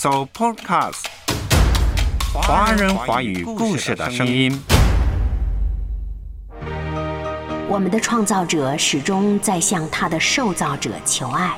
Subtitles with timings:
[0.00, 1.06] So Podcast，
[2.32, 4.56] 华人华语故事的声音。
[7.68, 11.56] 我们的创造者始终在向他的受造者求爱，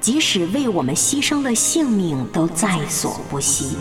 [0.00, 3.76] 即使为我们牺牲了性命，都在所不惜。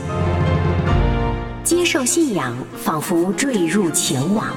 [1.64, 4.50] 接受信仰，仿佛坠入情网。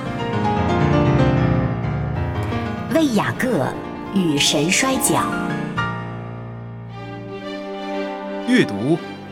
[2.94, 3.72] 为雅各
[4.14, 5.24] 与神摔跤，
[8.46, 8.98] 阅读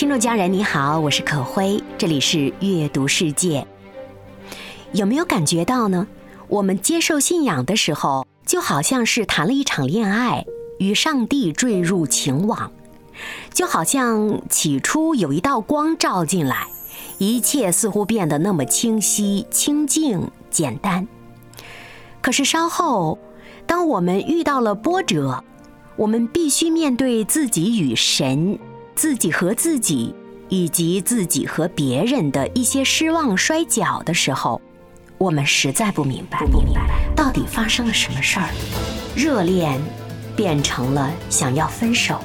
[0.00, 3.66] 听众家人你好，我是可辉，这里是阅读世界。
[4.92, 6.06] 有没有感觉到呢？
[6.48, 10.46] 我们接受信仰的时候，就好像是谈了一场恋爱，
[10.78, 12.72] 与上帝坠入情网，
[13.52, 16.68] 就好像起初有一道光照进来，
[17.18, 21.06] 一切似乎变得那么清晰、清净、简单。
[22.22, 23.18] 可是稍后，
[23.66, 25.44] 当我们遇到了波折，
[25.96, 28.58] 我们必须面对自己与神、
[29.00, 30.14] 自己和自己
[30.50, 34.60] 以及自己和别人的一些失望摔跤的时候。
[35.16, 38.50] 我们实在不明白，不明白到底发生了什么事儿，
[39.16, 39.80] 热恋
[40.36, 42.20] 变成了想要分手。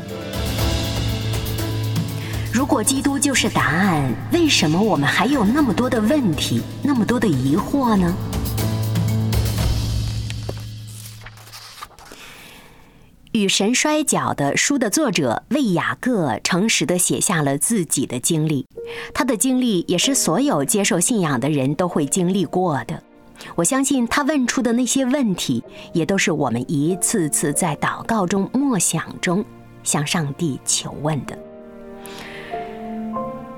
[2.52, 8.14] 如果基督就是答案，为什么我们还有那么多的问题，那么多的疑惑呢？
[13.36, 18.66] 与神摔跤的书的作者魏雅各诚实的写下了自己的经历，
[19.14, 23.03] 他的经历也是所有接受信仰的人都会经历过的。
[23.56, 29.44] 我相信他问出的那些问题，也都是我们一次次在祷告中默想中
[29.84, 31.38] 向上帝求问的。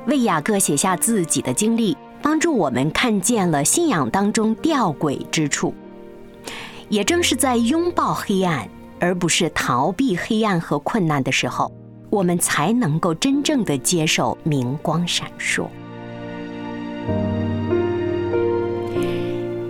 [0.07, 5.71] 魏雅各写下自己的经历，帮助我们看见了信仰当中吊诡之处，
[6.89, 8.67] 也正是在拥抱黑暗。
[8.99, 11.71] 而不是逃避黑暗和困难的时候，
[12.09, 15.67] 我们才能够真正的接受明光闪烁。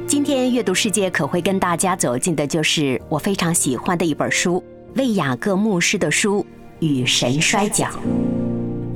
[0.05, 4.63] 今天阅读世界可会跟大家走进的就是我非常喜欢的一本书——
[4.95, 6.45] 魏雅各牧师的书
[6.85, 7.85] 《与神摔跤》。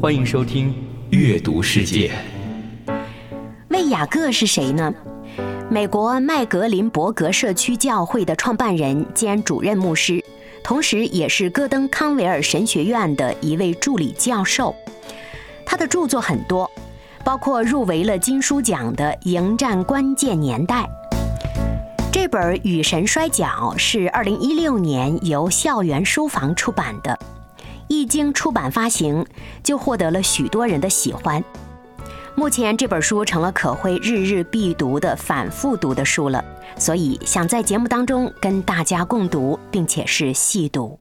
[0.01, 0.73] 欢迎收听
[1.09, 2.11] 阅读世界。
[3.69, 4.93] 魏雅各是谁呢？
[5.73, 10.21] 美国麦格林伯格社区教会的创办人兼主任牧师，
[10.61, 14.75] 同时也是戈登康维尔神学院的一位助理教授。
[15.65, 16.69] 他的著作很多，
[17.23, 20.83] 包括入围了金书奖的《迎战关键年代》。
[22.11, 27.17] 这本《与神摔跤》是2016年由校园书房出版的，
[27.87, 29.25] 一经出版发行，
[29.63, 31.41] 就获得了许多人的喜欢。
[32.35, 36.43] 目前这本书成了可会日日必读的、反复读的书了，
[36.77, 40.99] 所以想在节目当中跟大家共读，并且是细读。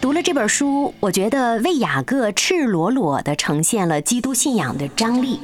[0.00, 5.40] 读了这本书，我觉得为雅各赤裸裸地呈现了基督信仰的张力。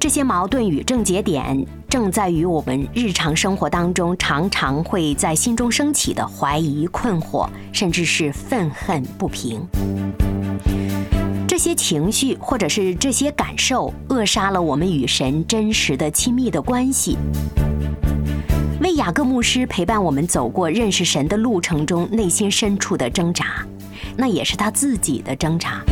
[0.00, 9.64] 这些矛盾与症结点，正在于我们日常生活当中常常会在心中升起的怀疑、困惑，甚至是愤恨不平。
[11.52, 17.18] 这些情绪或者是这些感受，扼杀了我们与神真实的亲密的关系。
[18.80, 23.66] 为雅各牧师陪伴我们走过认识神的路程中，内心深处的挣扎，
[24.16, 25.82] 那也是他自己的挣扎。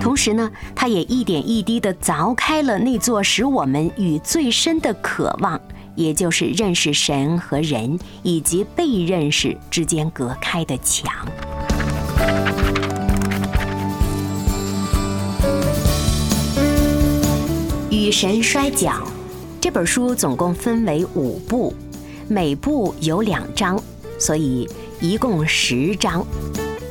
[0.00, 5.60] 同时呢，他也一点一滴地凿开了那座使我们与最深的渴望，
[5.96, 11.12] 也就是认识神和人以及被认识之间隔开的墙。
[17.98, 19.02] 与神摔跤
[19.60, 21.74] 这本书总共分为五部，
[22.28, 23.82] 每部有两章，
[24.20, 24.68] 所以
[25.00, 26.24] 一共十章，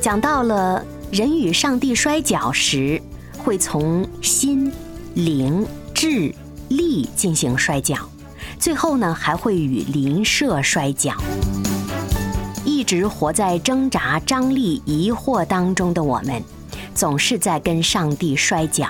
[0.02, 3.00] 讲到了人与上帝摔跤时，
[3.38, 4.70] 会从心、
[5.14, 6.30] 灵、智、
[6.68, 7.96] 力进行摔跤，
[8.58, 11.14] 最后呢还会与邻舍摔跤。
[12.66, 16.42] 一直活在挣扎、张力、疑惑当中的我们，
[16.94, 18.86] 总是在跟上帝摔跤。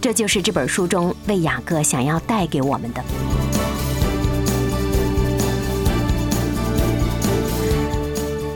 [0.00, 3.02] 这就是这本书中为雅各想要带给我们的。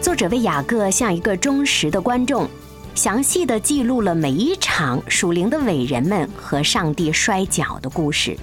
[0.01, 2.49] 作者为雅各像一个忠实的观众，
[2.95, 8.37] 详细的记录了每一场属灵的伟人们和上帝摔跤的故事。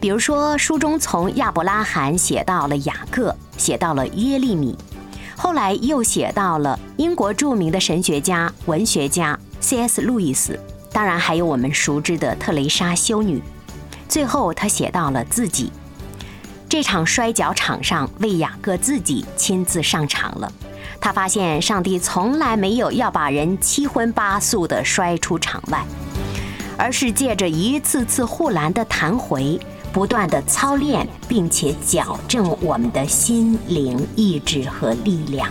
[0.00, 4.76] 比如说，书中从亚伯拉罕写到了雅各，写到了耶利米，
[5.36, 10.00] 后来又写到了英国著名的神学家、文学家 C.S.
[10.00, 10.58] 路易斯，
[10.92, 13.42] 当然还有我们熟知的特蕾莎修女。
[14.08, 15.72] 最后，他写到了自己。
[16.68, 20.52] 这场摔跤场上，为雅各自己亲自上场了。
[21.00, 25.84] 他发现上帝从来没有要把人七荤八素的摔出场外，
[26.76, 29.58] 而是借着一次次护栏的弹回。
[29.92, 35.46] 不断的操练，并且矫正我们的心灵、意志和力量。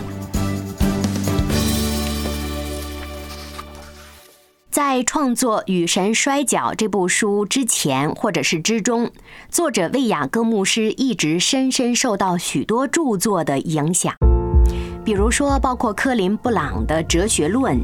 [4.84, 9.12] 在创作《与神摔跤》这部书之前，或者是之中，
[9.48, 14.12] 作者魏雅各牧师一直深深受到许多著作的影响，
[15.04, 17.76] 比如说，包括科林布朗的《哲学论》，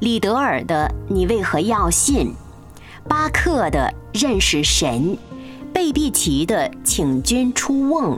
[0.00, 2.28] 李德尔的《你为何要信》，
[3.06, 3.92] 巴克的
[4.22, 5.14] 《认识神》。
[5.70, 8.14] 贝碧奇的《请君出瓮》，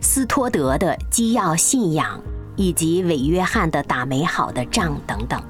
[0.00, 2.18] 斯托德的《基要信仰》，
[2.56, 5.40] 以及韦约翰的《打美好的仗》等等。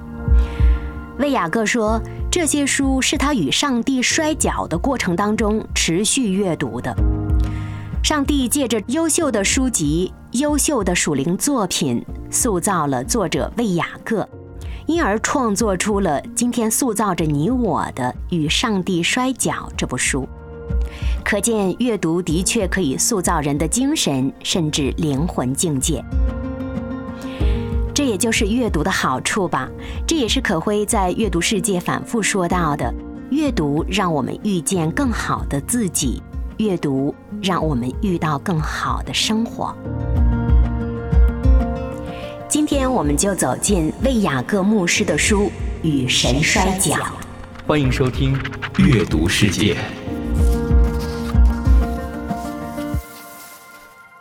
[1.17, 6.93] 魏雅各说，这些书是他与上帝摔跤的过程当中持续阅读的。
[8.03, 14.27] 上帝借着优秀的书籍、优秀的属灵作品，塑造了作者魏雅各，
[14.87, 20.27] 因而创作出了今天塑造着你我的《与上帝摔跤》这部书。
[21.23, 26.03] 可见，阅读的确可以塑造人的精神，甚至灵魂境界。
[28.05, 29.67] 这也就是阅读的好处吧。
[30.05, 32.93] 这也是可辉在阅读世界反复说到的：
[33.31, 36.21] 阅读让我们遇见更好的自己，
[36.57, 39.75] 阅读让我们遇到更好的生活。
[42.47, 45.45] 今天，我们就走进魏雅各牧师的书
[45.81, 46.93] 《与神摔跤》。
[47.65, 48.37] 欢迎收听
[48.85, 49.73] 《阅读世界》。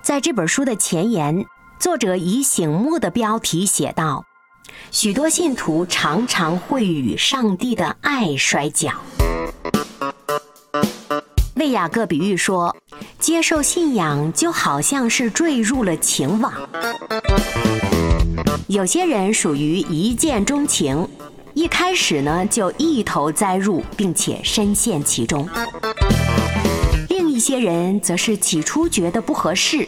[0.00, 1.44] 在这本书的前言，
[1.84, 4.24] 作者以醒目的标题写道
[4.90, 8.90] ：“许多信徒常常会与上帝的爱摔跤。”
[11.56, 12.74] 魏雅各比喻说，
[13.18, 16.54] 接受信仰就好像是坠入了情网。
[18.66, 21.06] 有些人属于一见钟情，
[21.52, 25.46] 一开始呢就一头栽入，并且深陷其中；
[27.10, 29.86] 另一些人则是起初觉得不合适。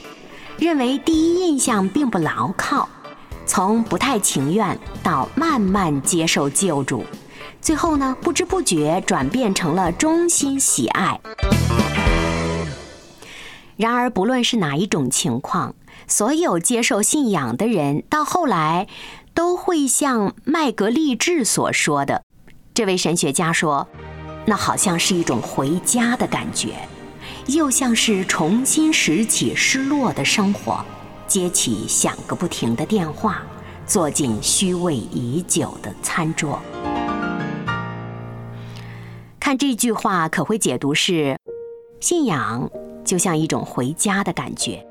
[0.59, 2.89] 认为第一印象并不牢靠，
[3.45, 7.05] 从不太情愿到慢慢接受救助，
[7.61, 11.21] 最后呢，不知不觉转变成了衷心喜爱。
[13.77, 15.75] 然而，不论是哪一种情况，
[16.09, 18.89] 所有接受信仰的人到后来
[19.35, 22.23] 都会像麦格利治所说的，
[22.73, 23.87] 这位神学家说，
[24.47, 26.89] 那好像是一种回家的感觉。
[27.47, 30.85] 又像是重新拾起失落的生活，
[31.29, 33.41] 接起响个不停的电话，
[33.87, 36.61] 坐进虚位已久的餐桌。
[39.39, 41.39] 看这句话，可会解读是：
[42.01, 42.69] 信仰
[43.05, 44.85] 就像一种回家的感觉。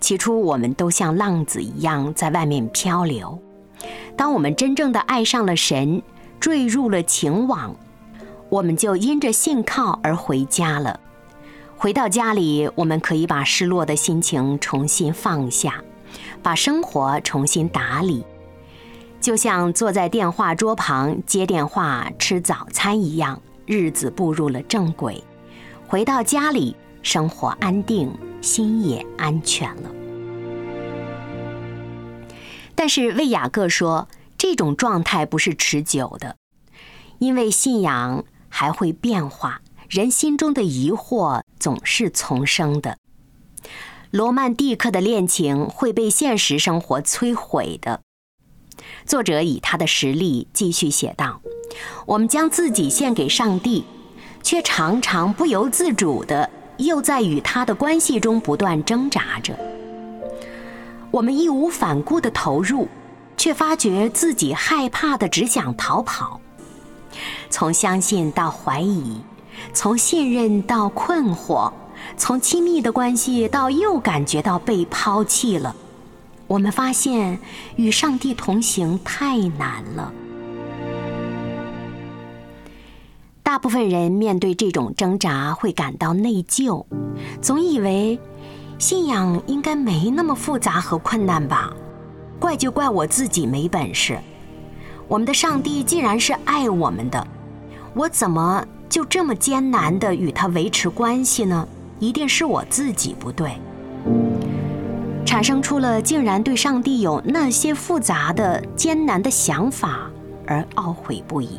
[0.00, 3.38] 起初，我们都像浪子一样在外面漂流。
[4.16, 6.02] 当我们真正的爱上了神，
[6.40, 7.76] 坠入了情网，
[8.48, 10.98] 我们就因着信靠而回家了。
[11.80, 15.80] 回到家里，我们可以把失落的心情重新放下，
[16.42, 18.24] 把生活重新打理，
[19.20, 25.22] 就像坐在电话桌旁接电话、吃早餐一样，日子步入了正轨。
[25.86, 29.90] 回到家里，生活安定，心也安全了。
[32.74, 36.34] 但是魏雅各说，这种状态不是持久的，
[37.20, 39.60] 因为信仰还会变化。
[39.88, 42.98] 人心中的疑惑总是丛生的，
[44.10, 48.02] 罗曼蒂克的恋情会被现实生活摧毁的。
[49.06, 51.40] 作者以他的实力继续写道
[52.04, 53.86] ：“我们将自己献给上帝，
[54.42, 59.58] 却常常不由自主的又在与他的关系中不断挣扎着。
[61.10, 62.86] 我们义无反顾的投入，
[63.38, 66.38] 却发觉自己害怕的只想逃跑。
[67.48, 69.22] 从相信到怀疑。”
[69.72, 71.72] 从信任到困惑，
[72.16, 75.74] 从亲密的关系到又感觉到被抛弃了，
[76.46, 77.38] 我们发现
[77.76, 80.12] 与上帝同行太难了。
[83.42, 86.84] 大部分人面对这种挣扎会感到内疚，
[87.40, 88.20] 总以为
[88.78, 91.72] 信仰应该没那么复杂和困难吧？
[92.38, 94.18] 怪就怪我自己没本事。
[95.08, 97.26] 我们的上帝既然是爱我们的，
[97.94, 101.66] 我怎么就这么艰难的与他维持关系呢？
[101.98, 103.50] 一定是我自己不对，
[105.26, 110.10] 产生出了竟然对上帝有那些复杂的艰难的想法
[110.46, 111.58] 而懊悔不已。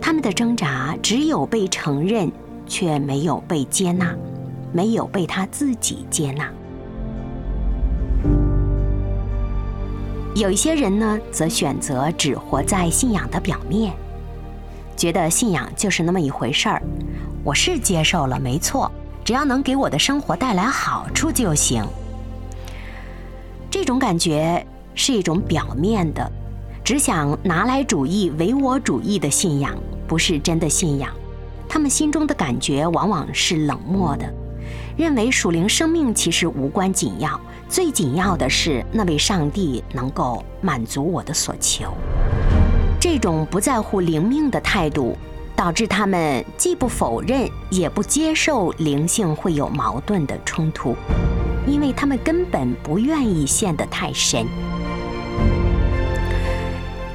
[0.00, 2.30] 他们的挣扎只有被承认，
[2.66, 4.14] 却没有被接纳，
[4.72, 6.48] 没有被他自己接纳。
[10.34, 13.92] 有一些人呢，则选择只活在信仰的表面，
[14.96, 16.82] 觉得信仰就是那么一回事儿。
[17.44, 18.90] 我是接受了，没错，
[19.24, 21.84] 只要能给我的生活带来好处就行。
[23.70, 26.30] 这种感觉是一种表面的，
[26.84, 31.10] 只想拿来主义、唯我主义的信仰，不是真的信仰。
[31.68, 34.30] 他们心中的感觉往往是冷漠的，
[34.96, 37.40] 认为属灵生命其实无关紧要。
[37.66, 41.94] 最紧要的是，那位上帝能够满足我的所求。
[43.02, 45.18] 这种不在乎灵命的态度，
[45.56, 50.94] 导致他们既不否认，也不接受灵性会有矛盾的冲突，
[51.66, 54.46] 因为他们根本不愿意陷得太深。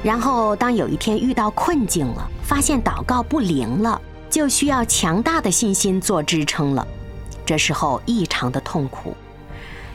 [0.02, 6.86] 然后，当有一天遇到困境了，发现祷告不灵了，就需要强大的信心做支撑了。
[7.46, 9.16] 这时候异常的痛苦。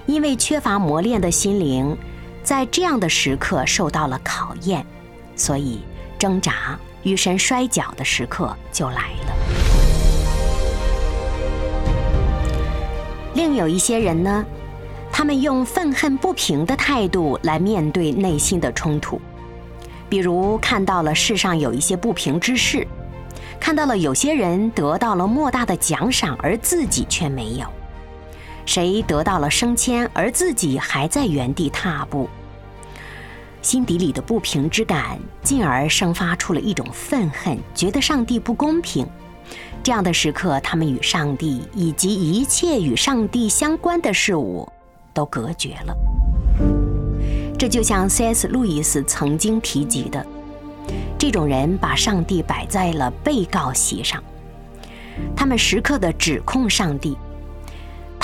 [0.07, 1.95] 因为缺乏磨练的心灵，
[2.41, 4.83] 在这样的时刻受到了考验，
[5.35, 5.81] 所以
[6.17, 9.33] 挣扎与神摔跤的时刻就来了。
[13.33, 14.45] 另有一些人呢，
[15.11, 19.19] 他们用愤恨不平的态度来面对内心的冲突，
[20.07, 22.87] 比如看到了世上有一些不平之事，
[23.59, 27.65] 看到了有些人得到了莫大的奖赏，而自己却没有。
[28.65, 32.29] 谁得到了升迁，而自己还在原地踏步，
[33.63, 39.07] 心底里的不平之感，进而生发出了一种愤恨，觉得上帝不公平。
[39.81, 44.69] 这样的时刻，他们与上帝以及一切与上帝相关的事物
[45.13, 45.95] 都隔绝了。
[47.57, 48.49] 这就像 C.S.
[48.49, 50.25] 路易斯曾经提及的，
[51.17, 54.21] 这种人把上帝摆在了被告席上，
[55.33, 57.17] 他们时刻的指控上帝。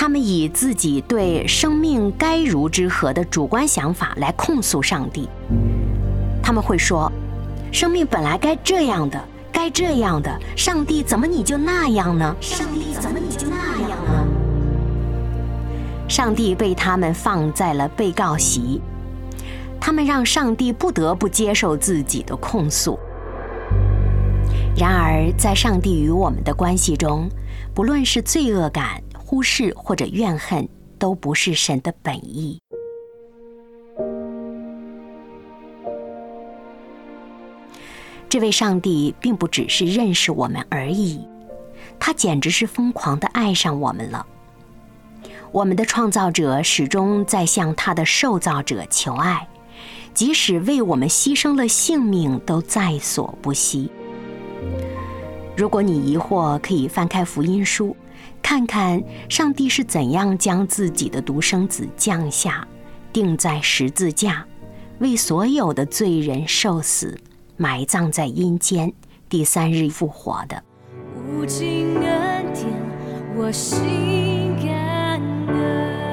[0.01, 5.27] 他们以自己对生命该如之何的主观想法来控诉上帝。
[6.41, 7.11] 他们会说
[7.69, 12.33] ：“生命本来该这样的，该这样的，上帝怎么你就那样呢？
[12.39, 14.25] 上帝怎么你就那样呢？”
[16.07, 18.79] 上帝被他们放在了被告席，
[19.81, 22.97] 他们让上帝不得不接受自己的控诉。
[24.77, 27.27] 然而，在上帝与我们的关系中，
[27.73, 30.67] 不论是罪恶感，忽视或者怨恨
[30.97, 32.59] 都不是神的本意。
[38.27, 41.27] 这位上帝并不只是认识我们而已，
[41.99, 44.25] 他简直是疯狂的爱上我们了。
[45.51, 49.47] 我们的创造者始终在向他的受造者求爱，
[50.11, 53.91] 即使为我们牺牲了性命，都在所不惜。
[55.55, 57.95] 如果你疑惑，可以翻开福音书。
[58.49, 62.67] 看看上帝是怎样将自己的独生子降下，
[63.13, 64.43] 钉在十字架，
[64.97, 67.15] 为所有的罪人受死，
[67.57, 68.91] 埋葬在阴间，
[69.29, 70.63] 第三日复活的。
[71.27, 72.65] 无尽恩典，
[73.37, 76.08] 我心感恩。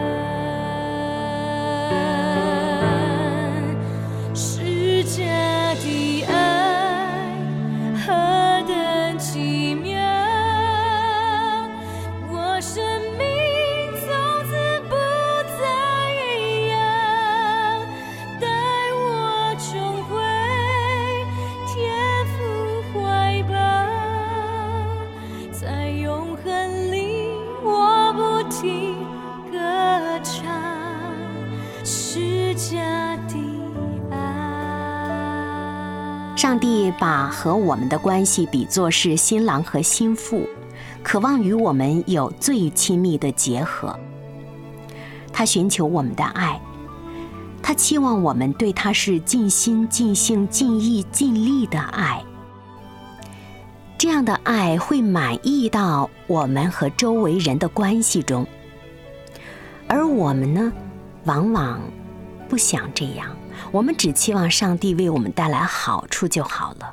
[36.92, 40.48] 把和我们的关系比作是新郎和新妇，
[41.02, 43.98] 渴望与我们有最亲密的结合。
[45.32, 46.60] 他寻求我们的爱，
[47.62, 52.22] 他期望我们对他是尽心、尽性、尽意、尽力的爱。
[53.98, 58.46] 这样的爱会满意到我们和周围人的关系中，
[59.88, 60.72] 而我们呢，
[61.24, 61.80] 往往
[62.48, 63.34] 不想这样。
[63.72, 66.92] 我们只期望上帝为我们带来好处就好了。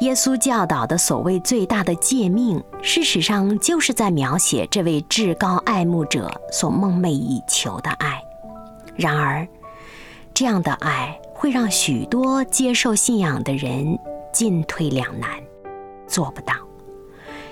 [0.00, 8.22] 耶稣教导的所谓最大的诫命，事实上就是在描写这位至高爱慕者所梦寐以求的爱。
[8.94, 9.48] 然而，
[10.34, 13.98] 这样的爱会让许多接受信仰的人
[14.32, 15.30] 进退两难，
[16.06, 16.54] 做不到。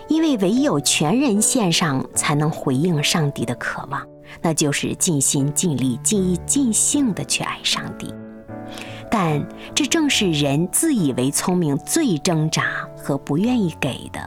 [0.09, 4.07] 因为唯有全人献上，才能回应上帝的渴望，
[4.43, 8.13] 那就是尽心尽力、尽意尽性的去爱上帝。
[9.11, 12.65] 但这正是人自以为聪明、最挣扎
[12.97, 14.21] 和不愿意给的。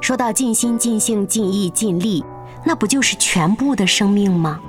[0.00, 2.24] 说到尽心尽性、尽意尽力，
[2.64, 4.60] 那不就是全部的生命吗？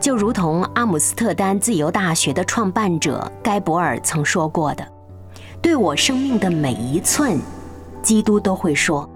[0.00, 4.86] 就如同阿姆斯特丹自由大学的创办者盖博尔曾说过的。
[5.62, 7.40] 对我生命的每一寸，
[8.02, 9.08] 基督都会说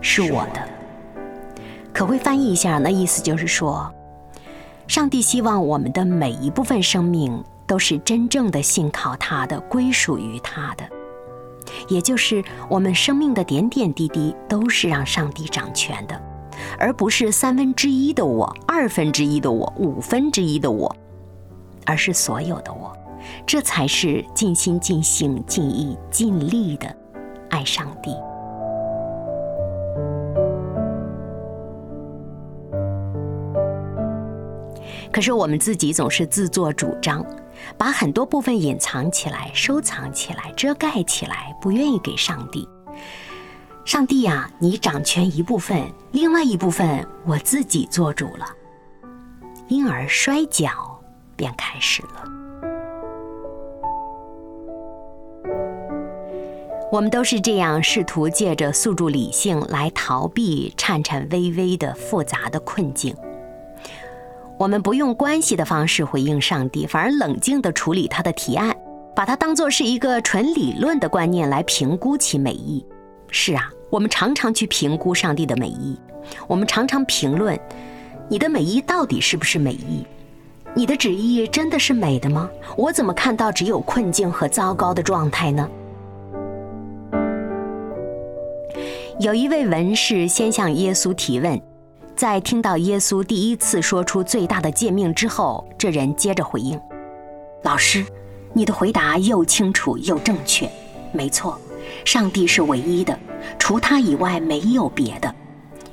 [0.00, 0.77] 是我的。
[1.98, 3.92] 可会翻译一下，那意思就是说，
[4.86, 10.88] 上帝希望我们的每一部分生命都是真正的信靠他的，归属于他的。
[11.88, 16.22] 也就是我们生命的点点滴滴都是让上帝掌权的，
[16.78, 20.94] 而不是三分之一的我、二分之一的我、五分之一的我，
[21.84, 22.96] 而是所有的我。
[23.44, 26.96] 这才是尽心尽性尽意尽力的
[27.50, 28.14] 爱上帝。
[35.12, 37.24] 可是我们自己总是自作主张，
[37.76, 42.68] 把很多部分隐藏起来、收藏起来、遮盖起来，不愿意给上帝。
[43.84, 48.46] 上帝呀，你掌权一部分，另外一部分我自己做主了，
[49.68, 50.70] 因而摔跤
[51.34, 52.24] 便开始了。
[56.90, 63.14] 我们都是这样试图借着诉诸理性来逃避颤颤巍巍的复杂的困境。
[64.58, 68.76] 我们不用关系的方式回应上帝，反而冷静地处理他的提案，
[69.14, 72.84] 把它当作是一个纯理论的观念来评估其美意。
[73.30, 75.96] 是啊，我们常常去评估上帝的美意，
[76.48, 77.56] 我们常常评论
[78.28, 80.04] 你的美意到底是不是美意？
[80.74, 82.50] 你的旨意真的是美的吗？
[82.76, 85.70] 我怎么看到只有困境和糟糕的状态呢？
[89.20, 91.60] 有一位文士先向耶稣提问，
[92.18, 96.76] 在听到耶稣第一次说出最大的诫命之后，这人接着回应
[97.62, 98.04] ：“老师，
[98.52, 100.68] 你的回答又清楚又正确。
[101.12, 101.56] 没错，
[102.04, 103.16] 上帝是唯一的，
[103.56, 105.32] 除他以外没有别的。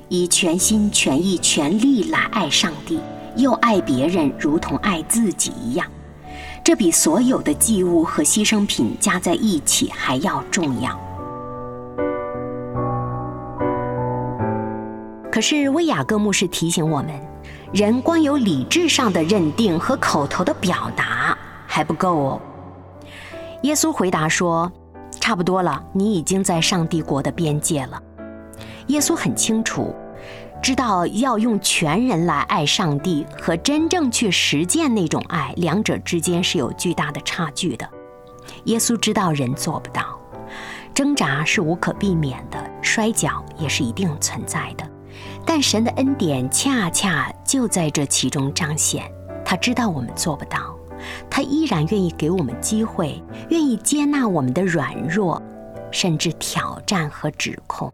[0.09, 2.99] 以全心全意全力来爱上帝，
[3.35, 5.85] 又爱别人如同爱自己一样，
[6.63, 10.99] 这比所有的祭物和牺牲品加在一起还要重要。”
[15.35, 17.09] 可是威雅各牧师提醒我们，
[17.73, 22.41] 人光有理智上的认定和口头的表达还不够哦。
[23.63, 24.71] 耶稣回答说
[25.19, 28.01] ：“差不多了，你已经在上帝国的边界了。”
[28.87, 29.93] 耶稣很清楚，
[30.63, 37.85] 知道要用全人来爱上帝和真正去实践那种爱，两者之间是有巨大的差距的。
[38.63, 40.17] 耶稣知道人做不到，
[40.93, 44.94] 挣扎是无可避免的，摔跤也是一定存在的。
[45.45, 49.09] 但神的恩典恰恰就在这其中彰显。
[49.45, 50.75] 他知道我们做不到，
[51.29, 55.41] 他依然愿意给我们机会，愿意接纳我们的软弱，
[55.91, 57.93] 甚至挑战和指控。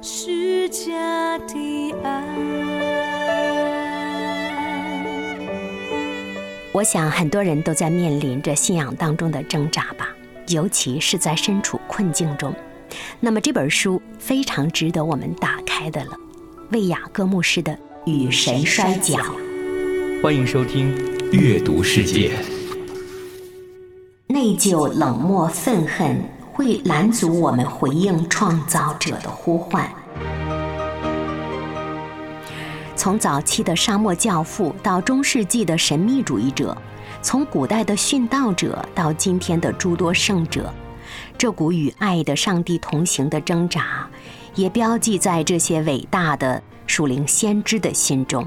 [0.00, 0.90] 是假
[1.38, 2.22] 的爱。
[6.72, 10.08] 我想很多人都在面临着信仰当中的挣扎吧，
[10.46, 12.54] 尤其是在身处困境中。
[13.20, 16.12] 那么这本书非常值得我们打开的了。
[16.72, 17.70] 为雅各牧师的
[18.06, 19.18] 《与神摔跤》，
[20.22, 20.96] 欢迎收听
[21.30, 22.30] 《阅读世界》。
[24.28, 26.18] 内疚、冷漠、愤恨
[26.50, 29.86] 会拦阻我们回应创造者的呼唤。
[32.96, 36.74] 从早期的沙漠教父到中世纪的神秘主义者，
[37.20, 40.72] 从古代的殉道者到今天的诸多圣者，
[41.36, 44.08] 这股与爱的上帝同行的挣扎。
[44.54, 48.46] 也标记在这些伟大的属灵先知的心中，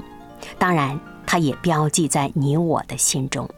[0.58, 3.48] 当然，它也标记在你我的心中。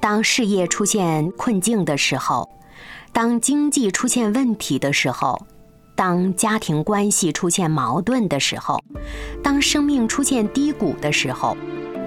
[0.00, 2.48] 当事业出现困境的时候，
[3.12, 5.46] 当经济出现问题的时候，
[5.94, 8.82] 当家庭关系出现矛盾的时候，
[9.42, 11.56] 当生命出现低谷的时候，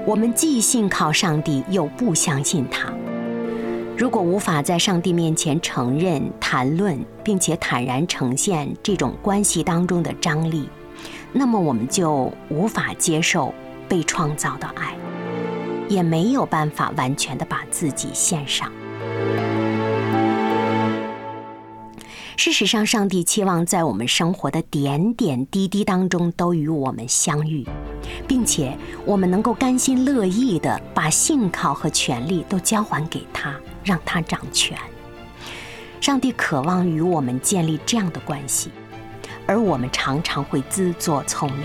[0.06, 2.92] 我们既信靠上帝，又不相信他。
[3.98, 10.68] 如果无法在上帝面前承认、谈论，并且坦然呈现这种关系当中的张力，
[11.32, 13.54] 那么我们就无法接受
[13.88, 14.98] 被创造的爱，
[15.88, 18.70] 也没有办法完全的把自己献上。
[22.36, 27.66] 事实上，上帝期望在我们生活的点点滴滴当中都与我们相遇，
[28.28, 33.56] 并且我们能够甘心乐意的把信靠和权力都交还给他，
[33.86, 34.78] 让他掌权。
[36.02, 38.70] 上帝渴望与我们建立这样的关系，
[39.48, 41.62] 而我们常常会自作聪明。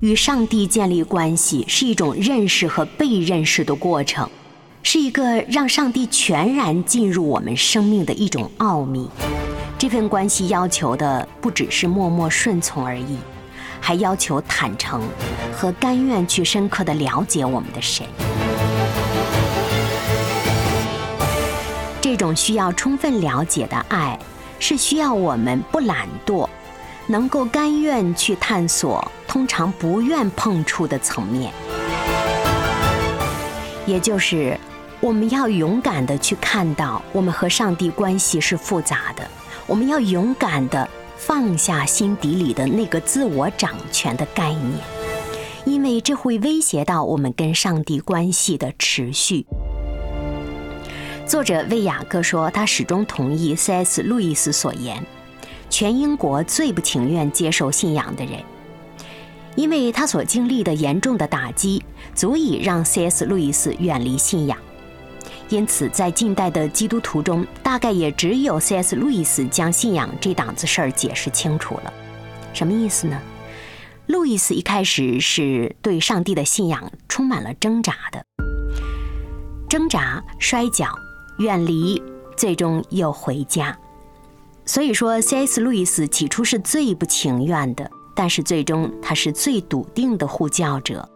[0.00, 4.28] 与上帝建立关系是一种认识和被认识的过程。
[4.86, 9.08] 是一个让上帝全然进入我们生命的一种奥秘。
[9.78, 13.16] 这份关系要求的不只是默默顺从而已，
[13.80, 15.02] 还要求坦诚
[15.56, 18.06] 和甘愿去深刻的了解我们的神。
[22.24, 24.18] 种需要充分了解的爱，
[24.58, 26.48] 是需要我们不懒惰，
[27.06, 31.52] 能够甘愿去探索通常不愿碰触的层面，
[33.86, 34.58] 也就是。
[35.00, 39.28] 我们要勇敢的去看到，我们和上帝关系是复杂的。
[39.66, 44.82] 我们要勇敢的放下心底里的那个自我掌权的概念，
[45.66, 49.44] 因为这会威胁到我们跟上帝关系的持续。
[51.26, 54.02] 作者魏雅各说，他始终同意 C.S.
[54.02, 55.02] 路易斯所言：
[55.70, 58.42] 全英国最不情愿接受信仰的人，
[59.56, 61.82] 因为他所经历的严重的打击，
[62.14, 63.24] 足以让 C.S.
[63.24, 64.58] 路易斯远离信仰。
[65.48, 68.94] 因此，在近代的基督徒中，大概也只有 C.S.
[68.94, 71.92] 路易斯将信仰这档子事儿解释清楚了。
[72.52, 73.18] 什么意思呢？
[74.06, 78.26] 路易斯一开始是对上帝的信仰充满了挣扎的，
[79.68, 80.86] 挣扎、摔跤、
[81.38, 82.02] 远离，
[82.36, 83.76] 最终又回家。
[84.64, 85.60] 所以说，C.S.
[85.60, 91.08] 路易斯起初是最不情愿的，但是最终他是最笃定的护教者。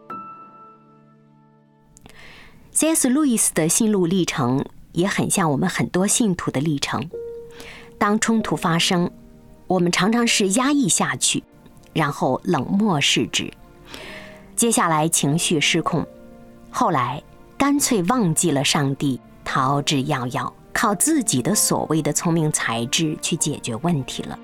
[2.73, 3.09] C.S.
[3.09, 7.09] 路易斯的心路历程也很像我们很多信徒的历程。
[7.97, 9.11] 当冲突发生，
[9.67, 11.43] 我们常常是压抑下去，
[11.93, 13.53] 然后冷漠视之，
[14.55, 16.07] 接下来情绪失控，
[16.71, 17.23] 后来
[17.57, 24.39] 干脆忘记了上帝，逃之夭夭，靠自己的所谓的聪明才智去解决问题了。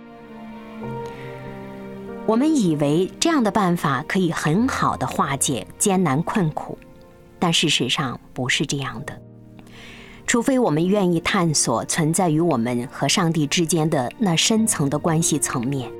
[2.25, 6.79] 我们以为这样的办法可以很好的化解艰难困苦。
[7.38, 9.21] 但事实上不是这样的，
[10.27, 15.93] 除非我们愿意探索存在于我们和上帝之间的那深层的关系层面，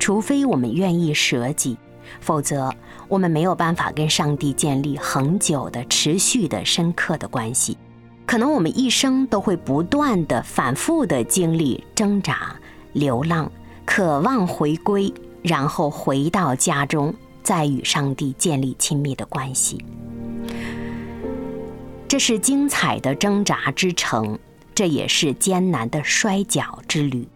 [0.00, 1.78] 除非我们愿意舍己，
[2.20, 2.74] 否则
[3.06, 7.78] 我们没有办法跟上帝建立恒久的、持续的、深刻的关系。
[8.28, 12.54] 可能我们一生都会不断的、反复的经历挣扎、
[12.92, 13.50] 流浪、
[13.86, 15.10] 渴望回归，
[15.42, 19.82] 然后回到家中，再与上帝建立亲密的关系。
[22.06, 24.38] 这是精彩的挣扎之程，
[24.74, 27.26] 这也是艰难的摔跤之旅。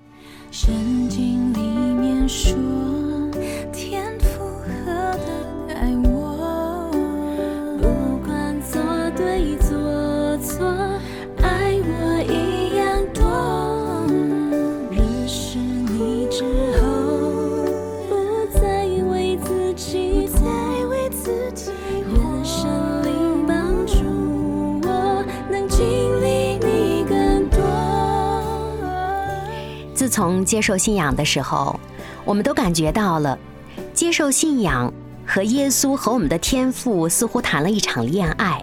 [0.51, 0.75] 圣
[1.09, 1.61] 经里
[1.95, 2.92] 面说。
[30.13, 31.81] 从接受信仰的时候，
[32.27, 33.39] 我们都感觉到了，
[33.95, 34.93] 接受信仰
[35.27, 38.63] 和耶稣和我们的天赋似乎谈了一场恋爱。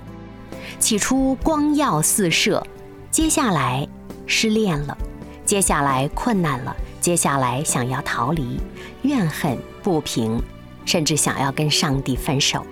[0.78, 2.64] 起初光耀四射，
[3.10, 3.88] 接下来
[4.28, 4.96] 失恋了，
[5.44, 8.60] 接下来困难了，接下来想要逃离，
[9.02, 10.40] 怨恨不平，
[10.86, 12.64] 甚至想要跟上帝分手。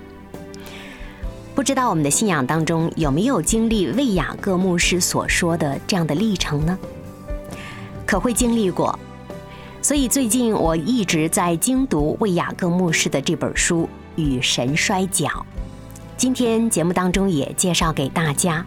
[1.55, 6.77] 不知道我们的信仰当中有没有经历魏雅各牧师所说的这样的历程呢？
[8.07, 8.97] 可会经历过，
[9.81, 13.83] 所以最近我一直在精读魏雅各牧师的这本书
[14.21, 15.27] 《与神摔跤》。
[16.15, 18.65] 今天节目当中也介绍给大家，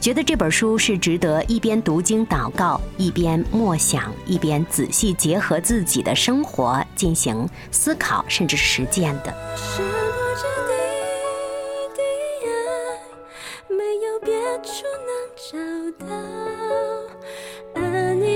[0.00, 10.09] 觉得这本书是值得一边读经祷告，一边默想，一边仔细结合自己的生活进行思考，甚至实践的。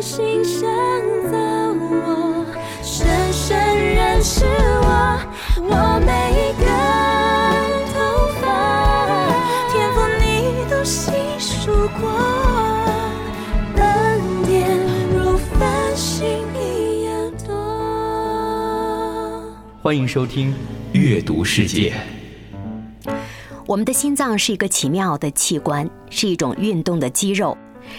[0.04, 0.60] 心上
[1.30, 1.38] 走，
[1.80, 2.44] 我
[2.82, 5.18] 深深认识我，
[5.62, 6.68] 我每一根
[7.94, 7.96] 头
[8.38, 8.44] 发，
[9.72, 10.22] 天赋你
[10.70, 12.06] 都细数过，
[13.76, 14.76] 恩典
[15.08, 17.54] 如繁星一样多。
[19.82, 20.52] 欢迎收听
[20.92, 21.94] 《阅读世界》。
[23.66, 27.56] 我们的心脏是一个奇妙的器官，是一种运动的肌肉，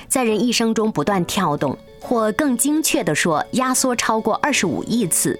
[0.07, 1.75] 在人一生中不断跳动。
[2.07, 5.39] 或更精确地说，压缩超过二十五亿次，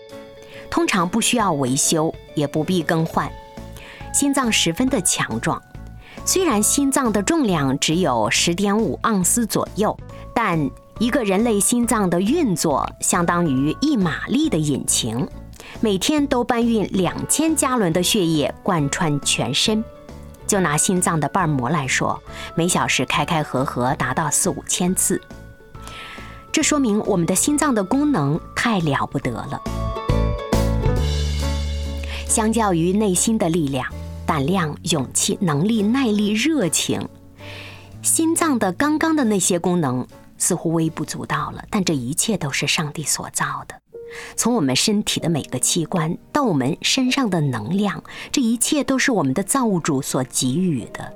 [0.68, 3.32] 通常不需要维修，也不必更换。
[4.12, 5.62] 心脏十分的强壮，
[6.26, 9.96] 虽然心脏的重量只有十点五盎司左右，
[10.34, 15.28] 但一个人类心脏的运作相当于一马力的引擎，
[15.82, 19.84] 每天都搬运两千加仑的血液贯穿全身。
[20.48, 22.20] 就拿心脏的瓣膜来说，
[22.56, 25.22] 每小时开开合合达到四五千次。
[26.56, 29.62] 这说明我们的心脏的功能太了不得了。
[32.30, 33.86] 相较于内心的力量、
[34.26, 37.10] 胆量、勇气、能力、耐力、热情，
[38.02, 41.62] 心脏的刚刚的那些功能似乎微不足道了。
[41.70, 43.76] 但这一切都是上帝所造的，
[44.38, 51.14] 从我们身体的每个器官到我们身上的能量，这一切都是我们的造物主所给予的。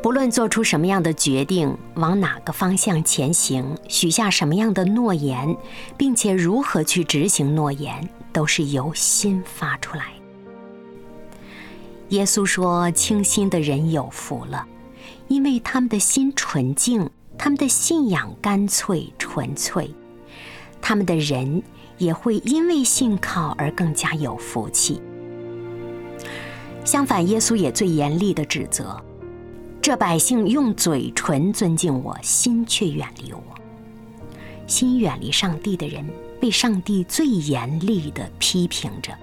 [0.00, 5.56] 不论做出什么样的决定，往哪个方向前行，许下什么样的诺言，
[5.96, 10.04] 并且如何去执行诺言，都是由心发出来。
[12.10, 14.64] 耶稣说：“清心的人有福了，
[15.26, 19.90] 因为他们的心纯净，他们的信仰干脆纯粹，
[20.80, 21.60] 他们的人
[21.98, 25.02] 也会因为信靠而更加有福气。”
[26.84, 28.98] 相反，耶稣也最严厉的指责。
[29.88, 33.42] 这百姓用嘴唇尊敬我，心却远离我。
[34.66, 36.06] 心远离上帝的人，
[36.38, 39.16] 被上帝最严厉的批评着。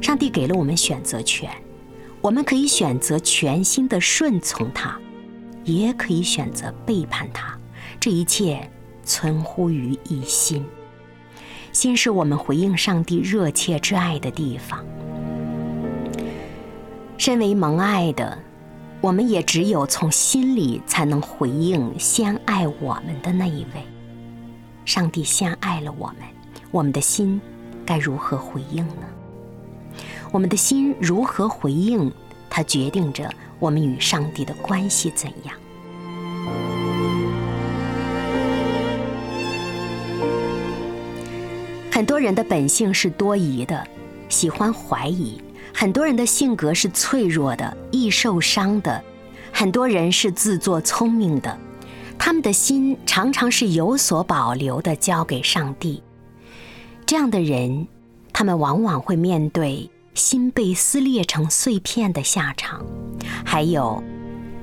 [0.00, 1.50] 上帝给了我们选择权，
[2.22, 4.98] 我们可以选择全心的顺从他，
[5.64, 7.54] 也可以选择背叛他。
[8.00, 8.66] 这一切
[9.02, 10.64] 存乎于一心。
[11.74, 14.82] 心是我们回应上帝热切之爱的地方。
[17.18, 18.38] 身为蒙爱的，
[19.00, 23.82] 我们也只有从心里才能回应先爱我们的那一位。
[24.84, 26.18] 上帝先爱了我们，
[26.70, 27.40] 我们的心
[27.84, 29.98] 该如何回应呢？
[30.30, 32.10] 我们的心如何回应，
[32.48, 35.56] 它决定着我们与上帝的关系怎样。
[41.94, 43.86] 很多人的本性是多疑的，
[44.28, 45.40] 喜欢怀疑；
[45.72, 49.00] 很多人的性格是脆弱的，易受伤的；
[49.52, 51.56] 很多人是自作聪明的，
[52.18, 56.02] 他们的心常常是有所保留的，交给上帝。
[57.06, 57.86] 这样的人，
[58.32, 62.84] 他们往往会面对心被撕裂成碎片的下场，
[63.44, 64.02] 还有，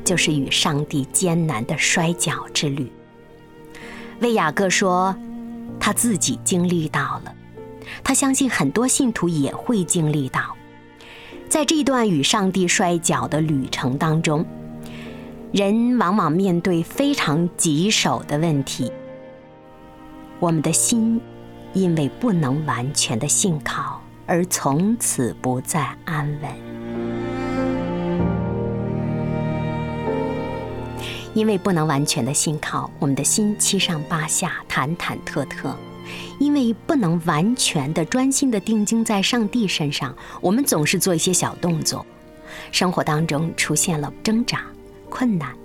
[0.04, 2.92] 就是与上帝艰难的摔跤之旅。
[4.20, 5.16] 为雅各说。
[5.82, 7.36] 他自己经历到了，
[8.04, 10.56] 他相信很多信徒也会经历到，
[11.50, 14.46] 在这段与上帝摔跤的旅程当中，
[15.52, 18.92] 人往往面对非常棘手的问题。
[20.40, 21.20] 我们的心
[21.74, 26.71] 因为不能完全的信靠，而从此不再安稳。
[31.34, 35.74] 因为不能完全的信靠，我们的心七上八下、忐忐忑忑；
[36.40, 42.06] 因为不能完全的专心的定睛在上帝身上，我们总是做一些小动作。
[42.72, 44.66] 生活当中出现了挣扎、
[45.10, 45.56] 困难，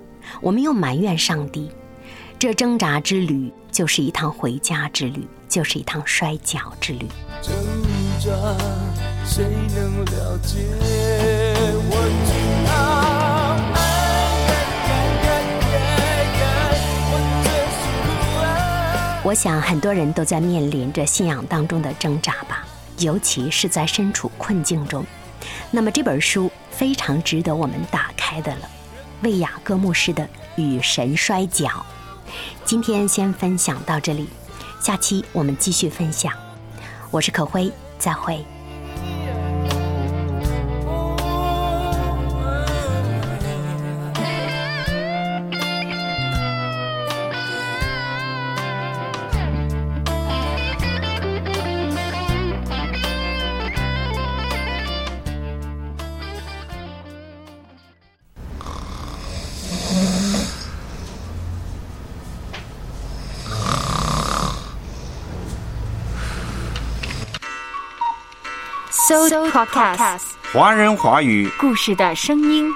[0.41, 1.69] 我们又埋怨上帝。
[2.39, 7.07] 这挣扎之旅就是一趟回家之旅，就是一趟摔跤之旅。
[7.41, 7.53] 挣
[8.19, 8.31] 扎，
[9.25, 9.43] 谁
[9.75, 10.55] 能了解
[11.89, 12.46] 我
[19.27, 22.65] 我想很多人都在面临着信仰当中的挣扎吧，
[22.99, 25.05] 尤其是在身处困境中。
[25.69, 28.69] 那么这本书非常值得我们打开的了，
[29.23, 30.23] 魏雅各牧师的
[30.55, 31.67] 《与神摔跤》。
[32.63, 34.29] 今天先分享到这里，
[34.81, 36.31] 下期我们继续分享。
[37.11, 38.45] 我是可辉，再会。
[69.27, 70.21] Podcast，
[70.53, 72.71] 华人华语故事的声音。